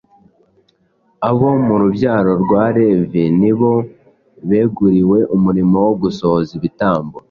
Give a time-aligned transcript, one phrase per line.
[1.29, 3.73] Abo mu rubyaro rwa Levi ni bo
[4.49, 7.17] beguriwe umurimo wo gusohoza ibitambo,